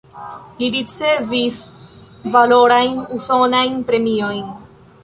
[0.61, 1.59] Li ricevis
[2.37, 4.47] valorajn usonajn premiojn.